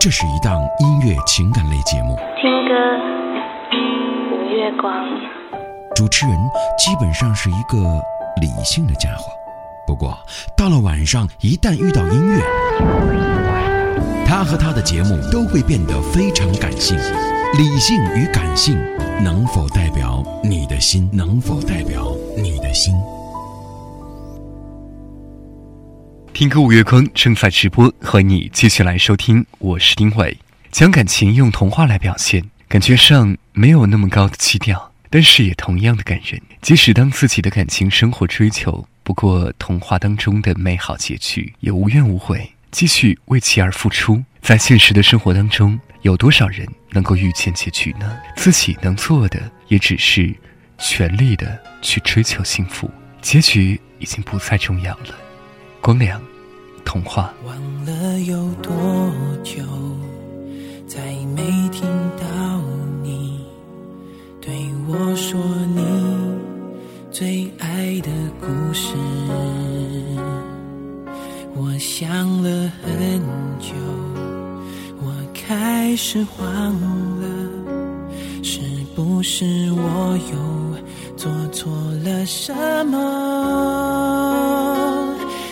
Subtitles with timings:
[0.00, 2.14] 这是一档音乐情感类节目。
[2.40, 2.72] 听歌，
[4.30, 5.04] 无月光。
[5.96, 6.38] 主持人
[6.78, 8.00] 基本上是一个
[8.40, 9.24] 理性的家伙，
[9.88, 10.16] 不过
[10.56, 12.40] 到了晚上，一旦遇到音乐，
[14.24, 16.96] 他和他的节目都会变得非常感性。
[17.56, 18.78] 理性与感性
[19.24, 21.10] 能否代表你的心？
[21.12, 22.94] 能否代表你的心？
[26.38, 29.44] 听歌五月光正在直播，欢迎你继续来收听。
[29.58, 30.38] 我是丁伟，
[30.70, 36.40] 将感情用童话来表现，感觉上没有那么高的基调，但是也同样的感人。
[36.62, 44.22] 即使当自己的感情生活追求不过童话当中的美好结局，也无怨无悔，继续为其而付出。
[44.40, 48.16] 在现实的生活当中，有多少人能够遇见结局呢？
[48.36, 50.32] 自己能做的也只是
[50.78, 52.88] 全力的去追求幸福，
[53.20, 55.16] 结局已经不再重要了。
[55.80, 56.20] 光良，
[56.84, 57.32] 童话。
[57.46, 58.72] 忘了有多
[59.42, 59.62] 久，
[60.86, 61.00] 再
[61.34, 61.82] 没听
[62.18, 62.60] 到
[63.02, 63.40] 你
[64.40, 64.52] 对
[64.86, 65.40] 我说
[65.74, 65.82] 你
[67.10, 68.94] 最爱的故事。
[71.54, 73.20] 我想了很
[73.58, 73.72] 久，
[75.00, 76.46] 我开始慌
[77.20, 77.26] 了，
[78.42, 78.60] 是
[78.94, 81.72] 不是我又做错
[82.04, 82.52] 了什
[82.86, 84.76] 么？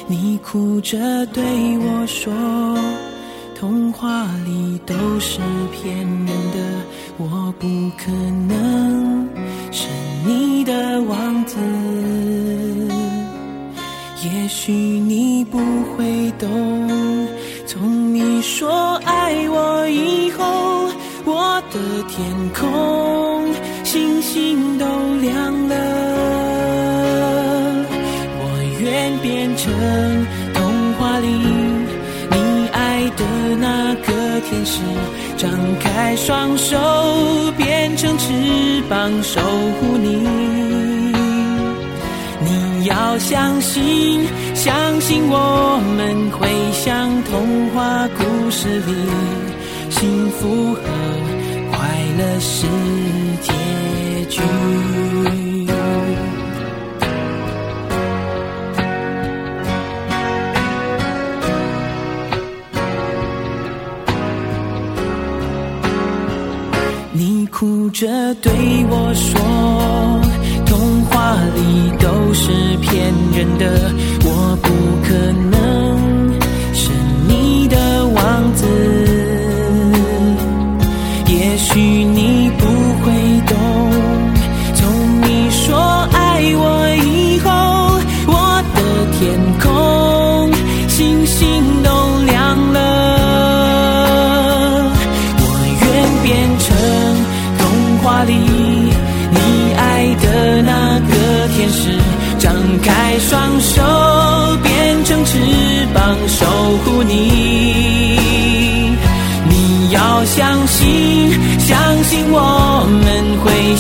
[0.08, 1.42] 你哭着对
[1.78, 2.32] 我说
[3.58, 5.40] ：“童话里都是
[5.72, 6.58] 骗人的，
[7.18, 7.66] 我不
[7.98, 8.12] 可
[8.48, 9.28] 能
[9.72, 9.88] 是
[10.24, 11.56] 你的王子。
[14.24, 16.48] 也许你不会懂，
[17.66, 20.44] 从你说爱我以后，
[21.24, 24.86] 我的天空星星都
[25.20, 26.05] 亮了。”
[29.76, 33.24] 成童话里你爱的
[33.60, 34.80] 那个天使，
[35.36, 36.76] 张开双手
[37.56, 38.32] 变成翅
[38.88, 40.26] 膀守护你。
[42.40, 48.92] 你要相信，相信我们会像童话故事里，
[49.90, 50.80] 幸福和
[51.70, 51.78] 快
[52.18, 52.66] 乐是
[53.42, 53.52] 结
[54.30, 54.40] 局。
[67.58, 68.06] 哭着
[68.42, 68.52] 对
[68.90, 69.40] 我说
[70.68, 72.52] ：“童话里都是
[72.82, 73.90] 骗人的，
[74.26, 74.68] 我不
[75.08, 75.08] 可
[75.50, 75.55] 能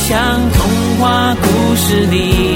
[0.08, 2.55] 像童话故事里，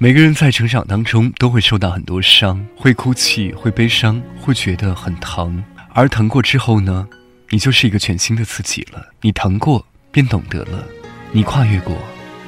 [0.00, 5.60] 每个人在成长当中都会受到很多伤，会哭泣，会悲伤，会觉得很疼。
[5.92, 7.08] 而疼过之后呢，
[7.50, 9.04] 你就是一个全新的自己了。
[9.22, 10.84] 你疼过，便懂得了；
[11.32, 11.98] 你跨越过，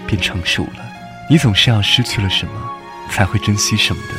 [0.07, 0.89] 便成熟了。
[1.29, 2.53] 你总是要失去了什么，
[3.11, 4.15] 才会珍惜什么的；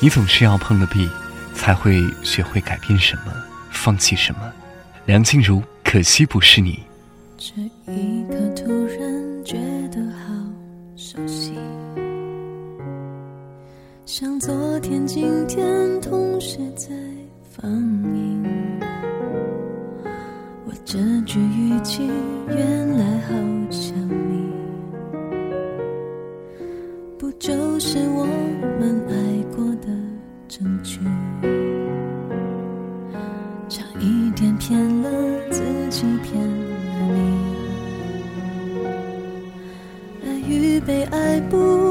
[0.00, 1.10] 你总是要碰了壁，
[1.56, 3.32] 才会学会改变什么，
[3.72, 4.40] 放弃什么。
[5.06, 6.84] 梁静茹，可惜不是你。
[7.36, 7.52] 这
[7.92, 8.15] 一
[14.18, 16.88] 像昨天、今天同时在
[17.50, 18.42] 放映。
[20.64, 20.96] 我这
[21.26, 22.10] 句语气
[22.48, 23.34] 原来好
[23.70, 24.42] 像你，
[27.18, 28.24] 不就是我
[28.80, 29.14] 们爱
[29.54, 29.88] 过的
[30.48, 30.98] 证据？
[33.68, 35.10] 差一点骗了
[35.50, 35.60] 自
[35.90, 36.74] 己，骗了
[37.12, 37.20] 你。
[40.24, 41.85] 爱与被爱不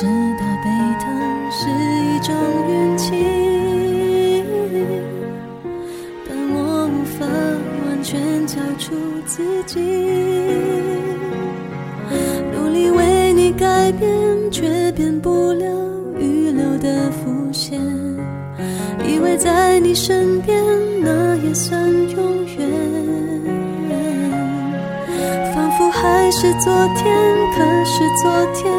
[0.00, 1.12] 知道被疼
[1.50, 2.34] 是一种
[2.70, 3.12] 运气，
[6.26, 7.26] 但我无法
[7.84, 8.94] 完全交出
[9.26, 9.78] 自己。
[12.50, 14.10] 努力为你改变，
[14.50, 15.66] 却变不了
[16.18, 17.78] 预留的伏线。
[19.06, 20.58] 以为在你身边，
[21.02, 22.66] 那也算永远。
[25.54, 27.14] 仿佛还是昨天，
[27.54, 28.72] 可是昨天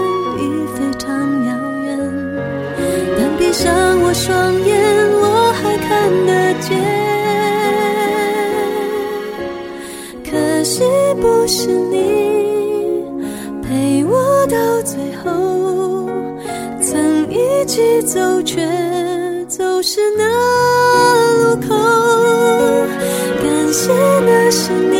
[3.52, 6.72] 闭上我双眼，我还看得见。
[10.24, 10.86] 可惜
[11.20, 13.04] 不是你
[13.62, 16.08] 陪我到最后，
[16.82, 18.66] 曾一起走，却
[19.50, 20.24] 走失那
[21.44, 21.76] 路口。
[23.44, 23.92] 感谢
[24.26, 24.96] 那是你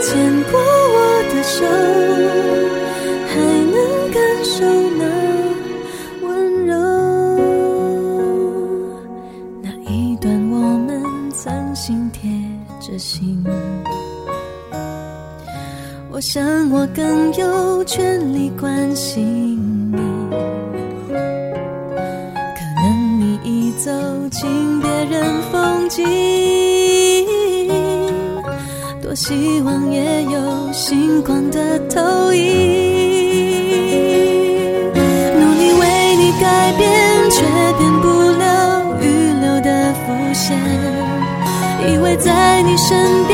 [0.00, 0.14] 牵
[0.44, 0.96] 过我
[1.34, 1.66] 的手，
[16.14, 19.58] 我想我更有权利关心
[19.90, 19.96] 你，
[22.54, 23.90] 可能你已走
[24.30, 26.04] 进别人风景，
[29.02, 32.42] 多希望也有星光的投影。
[34.94, 37.42] 努力为你改变，却
[37.76, 38.06] 变不
[38.38, 39.04] 了预
[39.40, 40.56] 留的伏线。
[41.88, 42.96] 以为在你身
[43.26, 43.33] 边，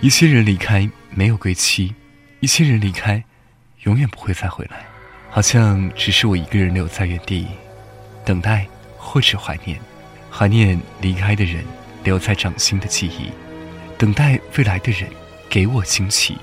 [0.00, 1.92] 一些人离开没有归期，
[2.38, 3.24] 一些人离开，
[3.82, 4.86] 永远不会再回来。
[5.28, 7.48] 好像只是我一个人留在原地，
[8.24, 8.64] 等待
[8.96, 9.78] 或者怀念，
[10.30, 11.64] 怀念离开的人
[12.04, 13.32] 留在掌心的记忆，
[13.98, 15.10] 等待未来的人
[15.50, 16.38] 给我惊喜。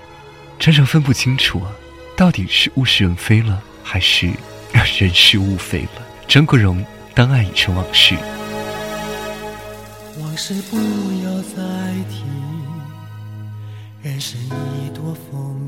[0.59, 1.71] 常常分不清楚啊，
[2.17, 4.27] 到底是物是人非了，还是
[4.99, 6.05] 人是物非了？
[6.27, 8.15] 张国荣，当爱已成往事。
[10.19, 10.75] 往事不
[11.23, 11.63] 要再
[12.09, 12.23] 提，
[14.05, 15.59] 人生已多风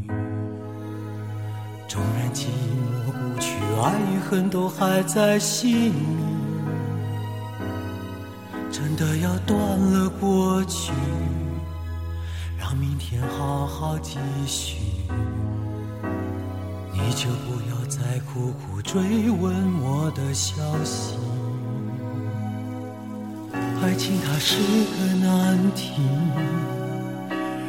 [0.00, 0.10] 雨。
[1.86, 3.52] 纵然寂寞不去，
[3.82, 5.92] 爱与恨都还在心里。
[8.72, 10.90] 真的要断了过去，
[12.58, 14.16] 让明天好好继
[14.46, 14.78] 续。
[16.94, 19.52] 你就不要再苦苦追问
[19.82, 21.14] 我的消息。
[23.82, 24.56] 爱情它是
[24.96, 26.00] 个难题，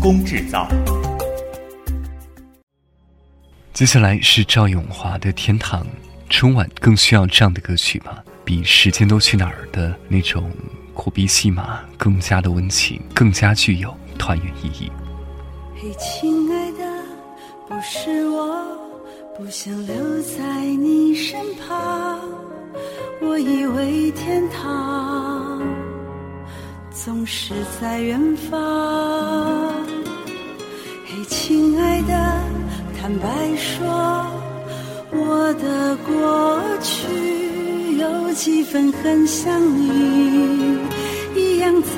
[0.00, 0.66] 工制造。
[3.74, 5.82] 接下来是赵咏华的《天堂》，
[6.28, 8.18] 春晚更需要这样的歌曲吗？
[8.44, 10.50] 比《时间都去哪儿》的那种
[10.94, 14.90] 苦逼戏码更加的温情，更加具有团圆意义。
[15.76, 17.02] 嘿，亲爱的，
[17.68, 18.66] 不是我，
[19.36, 22.18] 不想留在你身旁。
[23.22, 25.62] 我以为天堂
[26.90, 29.79] 总是在远方。
[31.30, 32.12] 亲爱的，
[33.00, 33.86] 坦白说，
[35.12, 40.76] 我的过去有几分很像你，
[41.36, 41.88] 一样在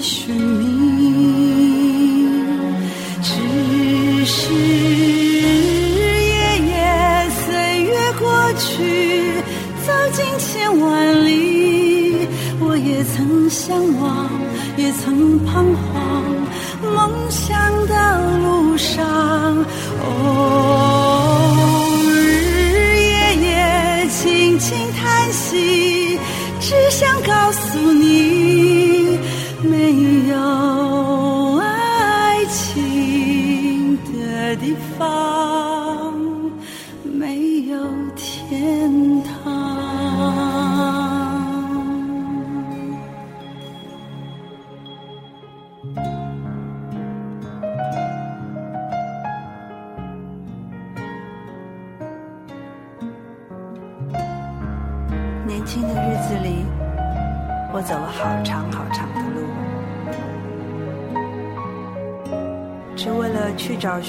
[0.00, 1.14] 寻觅。
[3.22, 5.46] 只是日
[5.94, 6.34] 日夜
[6.66, 6.74] 夜
[7.46, 9.40] 岁月过去，
[9.86, 12.26] 走进千万里，
[12.58, 14.28] 我也曾向往，
[14.76, 16.24] 也曾彷徨，
[16.94, 17.94] 梦想的
[18.42, 19.04] 路上，
[20.02, 20.51] 哦，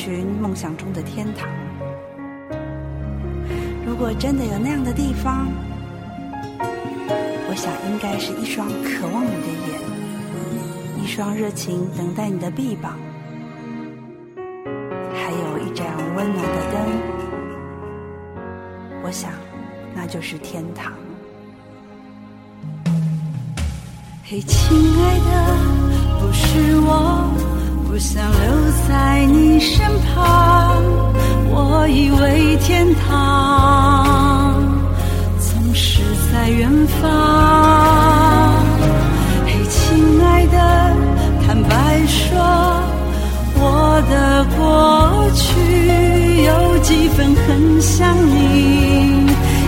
[0.04, 1.48] 寻梦想中的天堂。
[3.86, 5.48] 如果真的有那样的地方，
[7.48, 9.80] 我想应该是一双渴望你的眼，
[11.02, 13.00] 一双热情等待你的臂膀，
[15.14, 16.76] 还有一盏温暖的灯。
[19.06, 19.32] 我想，
[19.96, 20.92] 那就是天堂。
[24.26, 25.56] 嘿，亲爱的，
[26.20, 27.32] 不是我，
[27.94, 30.82] 不想留在你身旁。
[31.52, 34.56] 我以为天堂
[35.38, 36.68] 总是在远
[37.00, 37.06] 方。
[39.46, 40.58] 嘿，亲爱的，
[41.46, 42.34] 坦白说，
[43.62, 49.28] 我的过去有几分很像你，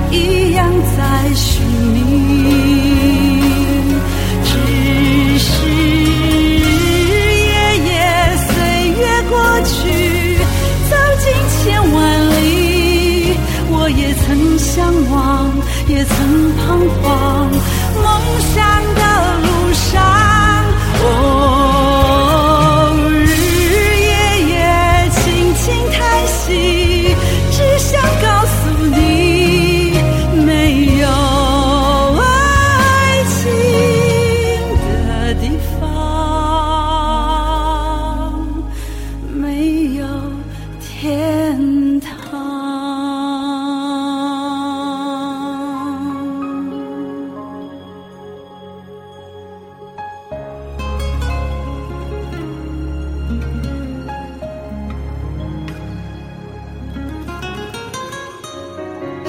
[0.10, 0.68] 一样
[0.98, 1.64] 在寻
[1.94, 2.85] 觅。
[18.36, 18.95] 梦想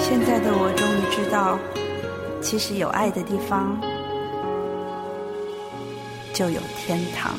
[0.08, 1.58] 现在的我终于知道，
[2.40, 3.76] 其实有爱的地方
[6.32, 7.34] 就有天堂。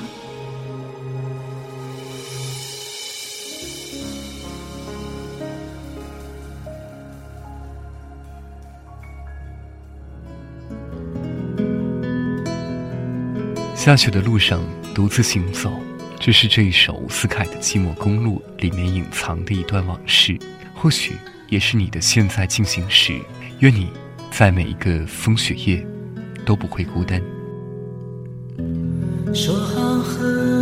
[13.74, 14.62] 下雪的路上
[14.94, 15.72] 独自行走，
[16.20, 20.38] 这是这一首伍思凯的《寂寞公路》里面隐藏的一段往事，
[20.76, 21.16] 或许
[21.50, 23.20] 也是你的现在进行时。
[23.60, 23.90] 愿你
[24.30, 25.86] 在每一个风雪夜
[26.46, 27.22] 都不会孤单。
[29.34, 30.57] 说好和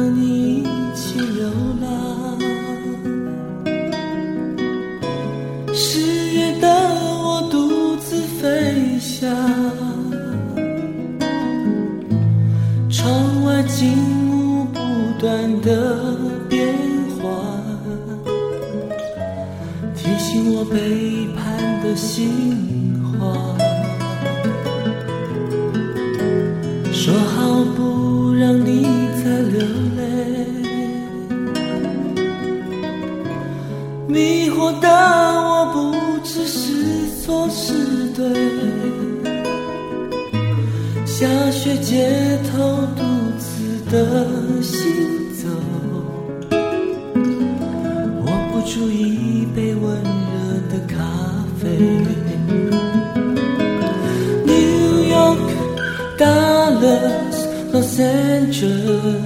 [57.76, 59.20] Los Angeles，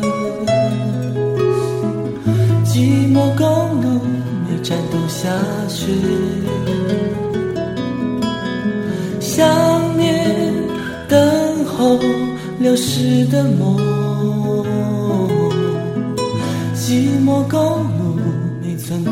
[2.65, 3.45] 寂寞公
[3.79, 4.01] 路
[4.49, 5.29] 每站都下
[5.67, 5.85] 雪，
[9.19, 9.47] 想
[9.95, 10.51] 念
[11.07, 11.99] 等候
[12.57, 13.77] 流逝的梦，
[16.73, 18.17] 寂寞公路
[18.63, 19.11] 每寸都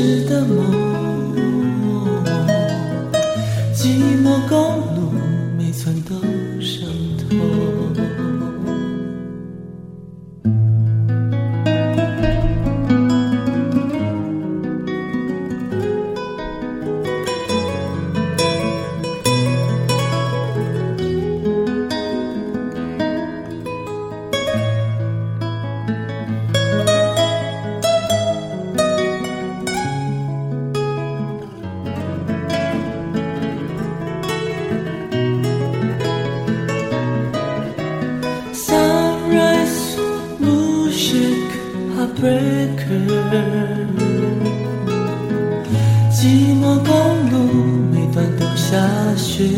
[0.00, 0.64] 流逝的梦。
[3.74, 4.48] 寂寞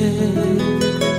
[0.03, 1.12] 谁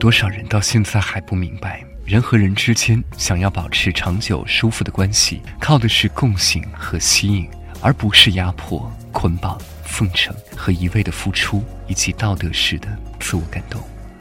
[0.00, 7.46] 多少人到现在还不明白，人和人之间想要保持长久舒服的关系，靠的是共性和吸引，
[7.82, 12.88] 而不是压迫、捆绑、奉承和一味的付出，以及道德式的
[13.20, 13.78] 自我感动。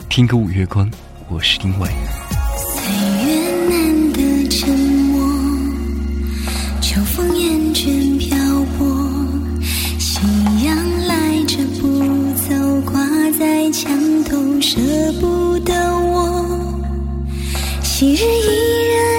[0.09, 0.91] 听歌五月光，
[1.29, 1.89] 我是丁伟。
[14.71, 14.77] 舍
[15.19, 16.29] 不得我。
[17.81, 19.18] 昔日依然